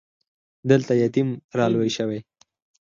[0.69, 2.09] دلته يتيم را لوی شو.